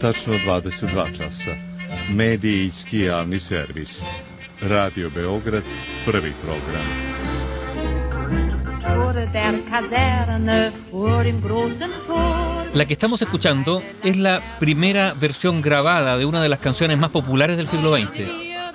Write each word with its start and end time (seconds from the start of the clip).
tačno 0.00 0.34
22 0.34 1.16
časa. 1.16 1.56
Medijski 2.10 3.04
javni 3.06 3.40
servis. 3.40 3.90
Radio 4.60 5.10
Beograd, 5.10 5.62
prvi 6.04 6.32
program. 6.42 7.10
La 12.74 12.84
que 12.86 12.92
estamos 12.92 13.22
escuchando 13.22 13.82
es 14.02 14.16
la 14.16 14.42
primera 14.58 15.14
versión 15.14 15.60
grabada 15.60 16.16
de 16.16 16.24
una 16.24 16.42
de 16.42 16.48
las 16.48 16.60
canciones 16.60 16.98
más 16.98 17.10
populares 17.10 17.56
del 17.56 17.66
siglo 17.66 17.96
XX, 17.96 18.26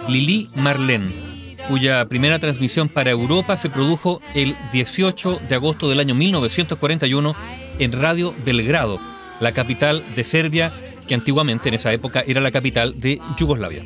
Lili 0.08 0.50
Marlene, 0.56 1.58
cuya 1.70 2.06
primera 2.08 2.40
transmisión 2.40 2.90
para 2.90 3.12
Europa 3.12 3.58
se 3.58 3.70
produjo 3.70 4.22
el 4.34 4.56
18 4.74 5.42
de 5.50 5.56
agosto 5.56 5.90
del 5.90 6.00
año 6.00 6.16
1941 6.16 7.36
en 7.80 7.92
Radio 7.92 8.36
Belgrado, 8.46 9.00
la 9.40 9.54
capital 9.54 10.04
de 10.16 10.24
Serbia, 10.24 10.72
que 11.08 11.16
antiguamente 11.16 11.70
en 11.70 11.76
esa 11.76 11.94
época 11.94 12.24
era 12.26 12.42
la 12.42 12.52
capital 12.52 13.00
de 13.00 13.20
Yugoslavia. 13.38 13.84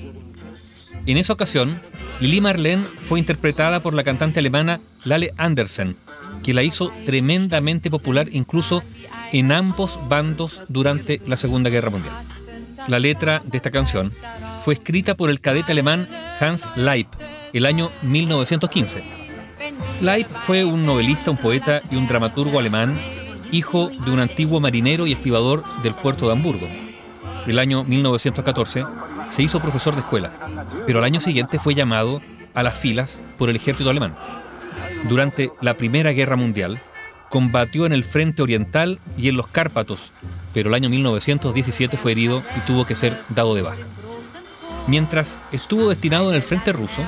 En 1.05 1.17
esa 1.17 1.33
ocasión, 1.33 1.81
Lili 2.19 2.41
Marlene 2.41 2.85
fue 2.99 3.19
interpretada 3.19 3.81
por 3.81 3.93
la 3.93 4.03
cantante 4.03 4.39
alemana 4.39 4.79
Lale 5.05 5.31
Andersen, 5.37 5.95
que 6.43 6.53
la 6.53 6.63
hizo 6.63 6.91
tremendamente 7.05 7.89
popular 7.89 8.27
incluso 8.31 8.83
en 9.31 9.51
ambos 9.51 9.99
bandos 10.07 10.61
durante 10.67 11.21
la 11.25 11.37
Segunda 11.37 11.69
Guerra 11.69 11.89
Mundial. 11.89 12.13
La 12.87 12.99
letra 12.99 13.41
de 13.45 13.57
esta 13.57 13.71
canción 13.71 14.13
fue 14.59 14.73
escrita 14.73 15.15
por 15.15 15.29
el 15.29 15.41
cadete 15.41 15.71
alemán 15.71 16.09
Hans 16.39 16.67
Leip 16.75 17.07
el 17.53 17.65
año 17.65 17.91
1915. 18.01 19.03
Leip 20.01 20.27
fue 20.37 20.63
un 20.63 20.85
novelista, 20.85 21.31
un 21.31 21.37
poeta 21.37 21.81
y 21.91 21.95
un 21.95 22.07
dramaturgo 22.07 22.59
alemán, 22.59 22.99
hijo 23.51 23.89
de 23.89 24.11
un 24.11 24.19
antiguo 24.19 24.59
marinero 24.59 25.07
y 25.07 25.13
estibador 25.13 25.63
del 25.81 25.95
puerto 25.95 26.27
de 26.27 26.33
Hamburgo. 26.33 26.67
El 27.49 27.57
año 27.57 27.83
1914 27.83 28.85
se 29.27 29.41
hizo 29.41 29.59
profesor 29.59 29.95
de 29.95 30.01
escuela, 30.01 30.31
pero 30.85 30.99
al 30.99 31.05
año 31.05 31.19
siguiente 31.19 31.57
fue 31.57 31.73
llamado 31.73 32.21
a 32.53 32.61
las 32.61 32.77
filas 32.77 33.21
por 33.39 33.49
el 33.49 33.55
ejército 33.55 33.89
alemán. 33.89 34.15
Durante 35.09 35.49
la 35.59 35.75
Primera 35.75 36.11
Guerra 36.11 36.35
Mundial, 36.35 36.79
combatió 37.31 37.87
en 37.87 37.93
el 37.93 38.03
Frente 38.03 38.43
Oriental 38.43 38.99
y 39.17 39.29
en 39.29 39.35
los 39.35 39.47
Cárpatos, 39.47 40.11
pero 40.53 40.69
el 40.69 40.75
año 40.75 40.91
1917 40.91 41.97
fue 41.97 42.11
herido 42.11 42.43
y 42.55 42.59
tuvo 42.67 42.85
que 42.85 42.93
ser 42.93 43.19
dado 43.29 43.55
de 43.55 43.63
baja. 43.63 43.81
Mientras 44.85 45.39
estuvo 45.51 45.89
destinado 45.89 46.29
en 46.29 46.35
el 46.35 46.43
Frente 46.43 46.71
Ruso, 46.71 47.01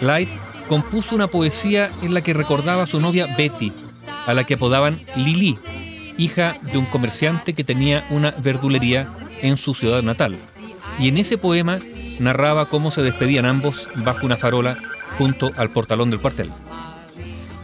Light 0.00 0.30
compuso 0.66 1.14
una 1.14 1.28
poesía 1.28 1.90
en 2.02 2.12
la 2.12 2.22
que 2.22 2.34
recordaba 2.34 2.82
a 2.82 2.86
su 2.86 2.98
novia 2.98 3.36
Betty, 3.36 3.72
a 4.26 4.34
la 4.34 4.42
que 4.42 4.54
apodaban 4.54 5.00
Lili, 5.14 5.56
hija 6.18 6.56
de 6.60 6.76
un 6.76 6.86
comerciante 6.86 7.52
que 7.52 7.62
tenía 7.62 8.04
una 8.10 8.32
verdulería 8.32 9.14
en 9.42 9.56
su 9.56 9.74
ciudad 9.74 10.02
natal 10.02 10.38
y 10.98 11.08
en 11.08 11.18
ese 11.18 11.38
poema 11.38 11.78
narraba 12.18 12.68
cómo 12.68 12.90
se 12.90 13.02
despedían 13.02 13.46
ambos 13.46 13.88
bajo 13.96 14.26
una 14.26 14.36
farola 14.36 14.78
junto 15.16 15.50
al 15.56 15.70
portalón 15.70 16.10
del 16.10 16.20
cuartel. 16.20 16.52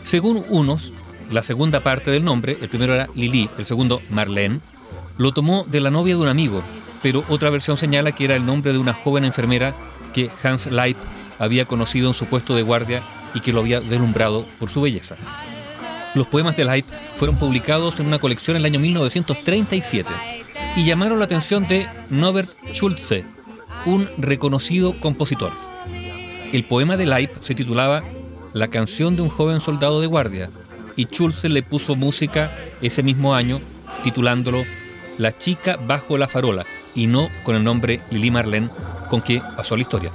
Según 0.03 0.45
unos, 0.49 0.93
la 1.31 1.43
segunda 1.43 1.81
parte 1.81 2.11
del 2.11 2.25
nombre, 2.25 2.57
el 2.61 2.69
primero 2.69 2.95
era 2.95 3.09
Lili, 3.15 3.51
el 3.59 3.67
segundo 3.67 4.01
Marlene, 4.09 4.61
lo 5.19 5.33
tomó 5.33 5.65
de 5.65 5.81
la 5.81 5.91
novia 5.91 6.15
de 6.15 6.23
un 6.23 6.29
amigo, 6.29 6.63
pero 7.03 7.25
otra 7.29 7.51
versión 7.51 7.77
señala 7.77 8.13
que 8.13 8.25
era 8.25 8.37
el 8.37 8.47
nombre 8.47 8.73
de 8.73 8.79
una 8.79 8.95
joven 8.95 9.25
enfermera 9.25 9.77
que 10.15 10.31
Hans 10.43 10.67
Leip 10.67 10.97
había 11.39 11.67
conocido 11.67 12.09
en 12.09 12.15
su 12.15 12.27
puesto 12.27 12.55
de 12.55 12.63
guardia 12.63 13.03
y 13.35 13.41
que 13.41 13.53
lo 13.53 13.61
había 13.61 13.81
deslumbrado 13.81 14.47
por 14.59 14.71
su 14.71 14.81
belleza. 14.81 15.17
Los 16.15 16.27
poemas 16.29 16.57
de 16.57 16.65
Leip 16.65 16.87
fueron 17.17 17.37
publicados 17.37 18.01
en 18.01 18.07
una 18.07 18.19
colección 18.19 18.57
en 18.57 18.63
el 18.63 18.67
año 18.67 18.81
1937 18.81 20.36
y 20.77 20.85
llamaron 20.85 21.19
la 21.19 21.25
atención 21.25 21.67
de 21.67 21.89
Norbert 22.11 22.51
Schulze, 22.73 23.25
un 23.87 24.09
reconocido 24.19 25.01
compositor. 25.01 25.51
El 26.53 26.65
poema 26.65 26.99
de 26.99 27.07
Leip 27.07 27.31
se 27.41 27.55
titulaba 27.55 28.05
La 28.53 28.69
canción 28.69 29.17
de 29.17 29.23
un 29.23 29.31
joven 29.31 29.61
soldado 29.61 30.03
de 30.03 30.07
guardia 30.07 30.51
y 30.95 31.07
Schulze 31.07 31.49
le 31.49 31.63
puso 31.63 31.97
música 31.97 32.55
ese 32.83 33.03
mismo 33.03 33.35
año 33.35 33.61
titulándolo 34.05 34.65
La 35.17 35.37
chica 35.37 35.79
bajo 35.87 36.19
la 36.19 36.29
farola 36.29 36.67
y 36.95 37.07
no 37.07 37.29
con 37.43 37.57
el 37.57 37.65
nombre 37.65 38.01
Lili 38.11 38.31
Marlene 38.31 38.69
con 39.09 39.23
que 39.23 39.41
pasó 39.57 39.77
la 39.77 39.83
historia. 39.83 40.13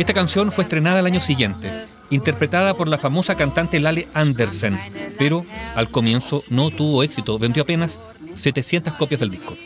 Esta 0.00 0.14
canción 0.14 0.50
fue 0.50 0.64
estrenada 0.64 0.98
el 0.98 1.06
año 1.06 1.20
siguiente, 1.20 1.84
interpretada 2.10 2.74
por 2.74 2.88
la 2.88 2.98
famosa 2.98 3.36
cantante 3.36 3.78
Lale 3.78 4.08
Andersen, 4.14 4.80
pero 5.16 5.44
al 5.76 5.90
comienzo 5.90 6.42
no 6.48 6.70
tuvo 6.70 7.02
éxito, 7.04 7.38
vendió 7.38 7.62
apenas 7.62 8.00
700 8.34 8.94
copias 8.94 9.20
del 9.20 9.30
disco. 9.30 9.56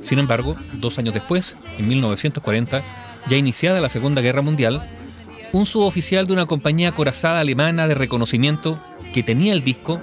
Sin 0.00 0.18
embargo, 0.18 0.56
dos 0.74 0.98
años 0.98 1.14
después, 1.14 1.56
en 1.76 1.88
1940, 1.88 2.82
ya 3.28 3.36
iniciada 3.36 3.80
la 3.80 3.88
Segunda 3.88 4.22
Guerra 4.22 4.42
Mundial, 4.42 4.88
un 5.52 5.66
suboficial 5.66 6.26
de 6.26 6.32
una 6.32 6.46
compañía 6.46 6.90
acorazada 6.90 7.40
alemana 7.40 7.88
de 7.88 7.94
reconocimiento 7.94 8.80
que 9.12 9.22
tenía 9.22 9.52
el 9.52 9.64
disco 9.64 10.00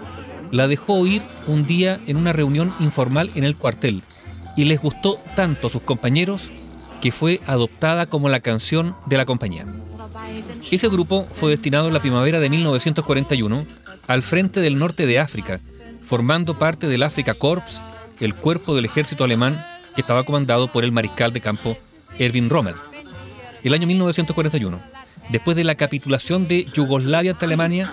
la 0.51 0.67
dejó 0.67 0.93
oír 0.93 1.21
un 1.47 1.65
día 1.67 1.99
en 2.07 2.17
una 2.17 2.33
reunión 2.33 2.73
informal 2.79 3.31
en 3.35 3.43
el 3.43 3.57
cuartel 3.57 4.03
y 4.55 4.65
les 4.65 4.79
gustó 4.79 5.17
tanto 5.35 5.67
a 5.67 5.69
sus 5.69 5.81
compañeros 5.81 6.49
que 7.01 7.11
fue 7.11 7.41
adoptada 7.45 8.05
como 8.05 8.29
la 8.29 8.39
canción 8.39 8.95
de 9.05 9.17
la 9.17 9.25
compañía. 9.25 9.65
Ese 10.71 10.87
grupo 10.87 11.27
fue 11.33 11.51
destinado 11.51 11.87
en 11.87 11.93
la 11.93 12.01
primavera 12.01 12.39
de 12.39 12.49
1941 12.49 13.65
al 14.07 14.23
frente 14.23 14.61
del 14.61 14.77
norte 14.77 15.05
de 15.05 15.19
África, 15.19 15.59
formando 16.05 16.57
parte 16.57 16.87
del 16.87 17.03
Africa 17.03 17.33
Corps, 17.33 17.81
el 18.19 18.35
cuerpo 18.35 18.75
del 18.75 18.85
ejército 18.85 19.23
alemán 19.23 19.65
que 19.95 20.01
estaba 20.01 20.23
comandado 20.23 20.71
por 20.71 20.83
el 20.83 20.91
mariscal 20.91 21.33
de 21.33 21.41
campo 21.41 21.77
Erwin 22.19 22.49
Rommel. 22.49 22.75
El 23.63 23.73
año 23.73 23.87
1941, 23.87 24.79
después 25.29 25.57
de 25.57 25.63
la 25.63 25.75
capitulación 25.75 26.47
de 26.47 26.65
Yugoslavia 26.65 27.31
ante 27.31 27.45
Alemania, 27.45 27.91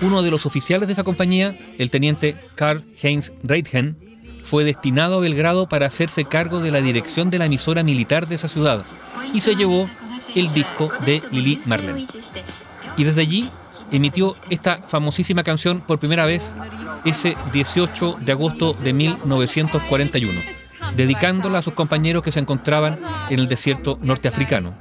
uno 0.00 0.22
de 0.22 0.30
los 0.30 0.46
oficiales 0.46 0.86
de 0.86 0.92
esa 0.92 1.02
compañía, 1.02 1.58
el 1.78 1.90
teniente 1.90 2.36
Karl 2.54 2.84
Heinz 3.02 3.32
Reithen, 3.42 3.96
fue 4.44 4.64
destinado 4.64 5.16
a 5.16 5.20
Belgrado 5.20 5.68
para 5.68 5.86
hacerse 5.86 6.24
cargo 6.24 6.60
de 6.60 6.70
la 6.70 6.80
dirección 6.80 7.28
de 7.28 7.38
la 7.38 7.46
emisora 7.46 7.82
militar 7.82 8.28
de 8.28 8.36
esa 8.36 8.48
ciudad 8.48 8.84
y 9.34 9.40
se 9.40 9.56
llevó 9.56 9.90
el 10.34 10.54
disco 10.54 10.90
de 11.04 11.22
Lili 11.32 11.60
Marlene. 11.66 12.06
Y 12.96 13.04
desde 13.04 13.20
allí 13.20 13.50
emitió 13.90 14.36
esta 14.48 14.82
famosísima 14.82 15.42
canción 15.42 15.80
por 15.80 15.98
primera 15.98 16.24
vez 16.26 16.54
ese 17.04 17.36
18 17.52 18.18
de 18.20 18.32
agosto 18.32 18.74
de 18.74 18.92
1941, 18.92 20.40
dedicándola 20.96 21.58
a 21.58 21.62
sus 21.62 21.74
compañeros 21.74 22.22
que 22.22 22.32
se 22.32 22.40
encontraban 22.40 23.00
en 23.30 23.38
el 23.40 23.48
desierto 23.48 23.98
norteafricano. 24.02 24.74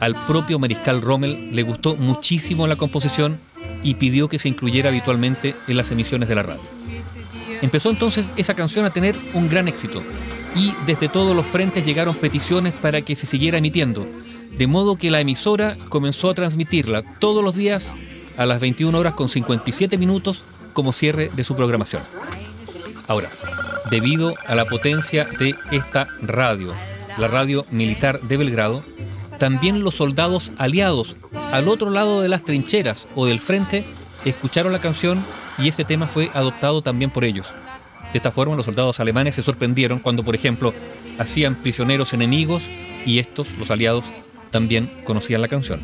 Al 0.00 0.24
propio 0.26 0.58
mariscal 0.58 1.00
Rommel 1.00 1.54
le 1.54 1.62
gustó 1.62 1.96
muchísimo 1.96 2.66
la 2.66 2.76
composición 2.76 3.38
y 3.82 3.94
pidió 3.94 4.28
que 4.28 4.38
se 4.38 4.48
incluyera 4.48 4.88
habitualmente 4.88 5.54
en 5.68 5.76
las 5.76 5.90
emisiones 5.90 6.28
de 6.28 6.34
la 6.34 6.42
radio. 6.42 6.62
Empezó 7.62 7.90
entonces 7.90 8.32
esa 8.36 8.54
canción 8.54 8.84
a 8.84 8.90
tener 8.90 9.16
un 9.32 9.48
gran 9.48 9.68
éxito 9.68 10.02
y 10.56 10.74
desde 10.86 11.08
todos 11.08 11.34
los 11.34 11.46
frentes 11.46 11.84
llegaron 11.84 12.14
peticiones 12.14 12.72
para 12.72 13.02
que 13.02 13.16
se 13.16 13.26
siguiera 13.26 13.58
emitiendo, 13.58 14.06
de 14.56 14.66
modo 14.66 14.96
que 14.96 15.10
la 15.10 15.20
emisora 15.20 15.76
comenzó 15.88 16.30
a 16.30 16.34
transmitirla 16.34 17.02
todos 17.18 17.42
los 17.42 17.54
días 17.54 17.92
a 18.36 18.46
las 18.46 18.60
21 18.60 18.96
horas 18.96 19.14
con 19.14 19.28
57 19.28 19.96
minutos 19.96 20.44
como 20.74 20.92
cierre 20.92 21.30
de 21.34 21.44
su 21.44 21.56
programación. 21.56 22.02
Ahora, 23.08 23.30
debido 23.90 24.34
a 24.46 24.54
la 24.54 24.66
potencia 24.66 25.24
de 25.38 25.54
esta 25.70 26.08
radio, 26.20 26.74
la 27.16 27.28
radio 27.28 27.64
militar 27.70 28.20
de 28.20 28.36
Belgrado, 28.36 28.82
también 29.38 29.82
los 29.82 29.94
soldados 29.94 30.52
aliados 30.58 31.16
al 31.52 31.68
otro 31.68 31.90
lado 31.90 32.20
de 32.20 32.28
las 32.28 32.44
trincheras 32.44 33.08
o 33.14 33.26
del 33.26 33.40
frente 33.40 33.84
escucharon 34.24 34.72
la 34.72 34.80
canción 34.80 35.22
y 35.58 35.68
ese 35.68 35.84
tema 35.84 36.06
fue 36.06 36.30
adoptado 36.34 36.82
también 36.82 37.10
por 37.10 37.24
ellos. 37.24 37.54
De 38.12 38.18
esta 38.18 38.30
forma 38.30 38.56
los 38.56 38.66
soldados 38.66 39.00
alemanes 39.00 39.34
se 39.34 39.42
sorprendieron 39.42 39.98
cuando, 39.98 40.22
por 40.22 40.34
ejemplo, 40.34 40.72
hacían 41.18 41.56
prisioneros 41.56 42.12
enemigos 42.12 42.64
y 43.04 43.18
estos, 43.18 43.52
los 43.58 43.70
aliados, 43.70 44.06
también 44.50 44.90
conocían 45.04 45.42
la 45.42 45.48
canción. 45.48 45.80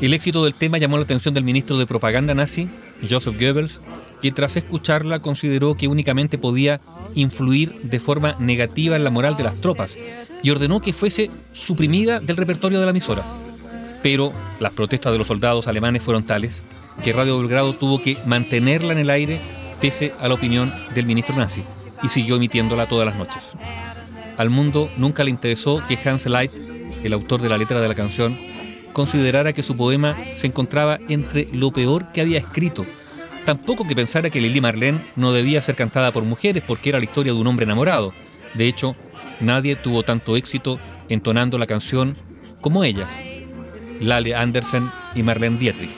El 0.00 0.14
éxito 0.14 0.44
del 0.44 0.54
tema 0.54 0.78
llamó 0.78 0.98
la 0.98 1.04
atención 1.04 1.34
del 1.34 1.44
ministro 1.44 1.78
de 1.78 1.86
propaganda 1.86 2.34
nazi, 2.34 2.68
Joseph 3.08 3.38
Goebbels, 3.38 3.80
que 4.22 4.32
tras 4.32 4.56
escucharla 4.56 5.20
consideró 5.20 5.74
que 5.74 5.88
únicamente 5.88 6.38
podía 6.38 6.80
influir 7.14 7.80
de 7.82 8.00
forma 8.00 8.36
negativa 8.38 8.96
en 8.96 9.04
la 9.04 9.10
moral 9.10 9.36
de 9.36 9.44
las 9.44 9.60
tropas 9.60 9.98
y 10.42 10.50
ordenó 10.50 10.80
que 10.80 10.92
fuese 10.92 11.30
suprimida 11.52 12.20
del 12.20 12.36
repertorio 12.36 12.78
de 12.78 12.84
la 12.84 12.90
emisora. 12.90 13.24
Pero 14.02 14.32
las 14.60 14.72
protestas 14.72 15.12
de 15.12 15.18
los 15.18 15.26
soldados 15.26 15.66
alemanes 15.66 16.02
fueron 16.02 16.26
tales 16.26 16.62
que 17.02 17.12
Radio 17.12 17.38
Belgrado 17.38 17.74
tuvo 17.74 18.00
que 18.00 18.18
mantenerla 18.26 18.92
en 18.92 18.98
el 18.98 19.10
aire 19.10 19.40
pese 19.80 20.12
a 20.18 20.28
la 20.28 20.34
opinión 20.34 20.72
del 20.94 21.06
ministro 21.06 21.36
nazi 21.36 21.62
y 22.02 22.08
siguió 22.08 22.36
emitiéndola 22.36 22.88
todas 22.88 23.06
las 23.06 23.16
noches. 23.16 23.42
Al 24.36 24.50
mundo 24.50 24.90
nunca 24.96 25.24
le 25.24 25.30
interesó 25.30 25.82
que 25.86 25.98
Hans 26.04 26.26
Leib, 26.26 26.50
el 27.02 27.12
autor 27.12 27.40
de 27.40 27.48
la 27.48 27.58
letra 27.58 27.80
de 27.80 27.88
la 27.88 27.94
canción, 27.94 28.38
considerara 28.96 29.52
que 29.52 29.62
su 29.62 29.76
poema 29.76 30.16
se 30.36 30.46
encontraba 30.46 30.98
entre 31.10 31.50
lo 31.52 31.70
peor 31.70 32.12
que 32.12 32.22
había 32.22 32.38
escrito. 32.38 32.86
Tampoco 33.44 33.86
que 33.86 33.94
pensara 33.94 34.30
que 34.30 34.40
Lili 34.40 34.62
Marlene 34.62 35.04
no 35.16 35.32
debía 35.32 35.60
ser 35.60 35.76
cantada 35.76 36.12
por 36.12 36.24
mujeres 36.24 36.62
porque 36.66 36.88
era 36.88 36.98
la 36.98 37.04
historia 37.04 37.34
de 37.34 37.38
un 37.38 37.46
hombre 37.46 37.64
enamorado. 37.64 38.14
De 38.54 38.66
hecho, 38.66 38.96
nadie 39.38 39.76
tuvo 39.76 40.02
tanto 40.02 40.34
éxito 40.34 40.80
entonando 41.10 41.58
la 41.58 41.66
canción 41.66 42.16
como 42.62 42.84
ellas, 42.84 43.20
Lale 44.00 44.34
Andersen 44.34 44.90
y 45.14 45.22
Marlene 45.22 45.58
Dietrich. 45.58 45.92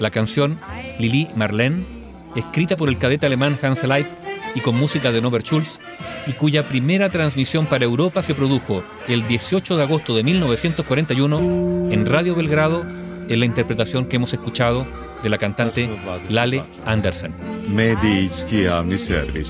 La 0.00 0.10
canción 0.10 0.58
Lili 0.98 1.28
Marlene, 1.36 1.86
escrita 2.34 2.76
por 2.76 2.88
el 2.88 2.98
cadete 2.98 3.26
alemán 3.26 3.60
Hans 3.62 3.84
Leib 3.84 4.08
y 4.56 4.60
con 4.60 4.74
música 4.74 5.12
de 5.12 5.20
Norbert 5.20 5.46
Schulz, 5.46 5.78
y 6.26 6.32
cuya 6.32 6.68
primera 6.68 7.10
transmisión 7.10 7.66
para 7.66 7.84
Europa 7.84 8.22
se 8.22 8.34
produjo 8.34 8.82
el 9.08 9.26
18 9.26 9.76
de 9.76 9.82
agosto 9.82 10.14
de 10.14 10.22
1941 10.24 11.90
en 11.90 12.06
Radio 12.06 12.34
Belgrado 12.34 12.82
en 13.28 13.40
la 13.40 13.46
interpretación 13.46 14.06
que 14.06 14.16
hemos 14.16 14.32
escuchado 14.32 14.86
de 15.22 15.30
la 15.30 15.38
cantante 15.38 15.88
Lale 16.28 16.64
Andersen. 16.84 17.34
Medijski 17.68 18.64
javni 18.64 18.98
servis. 18.98 19.48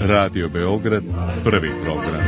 Radio 0.00 0.50
Beograd, 0.50 1.02
prvi 1.44 1.70
program. 1.82 2.22